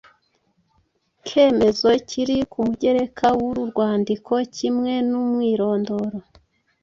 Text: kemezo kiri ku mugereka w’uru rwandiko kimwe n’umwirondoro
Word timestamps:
kemezo 1.27 1.89
kiri 2.09 2.37
ku 2.51 2.59
mugereka 2.67 3.25
w’uru 3.37 3.61
rwandiko 3.71 4.33
kimwe 4.55 4.93
n’umwirondoro 5.09 6.17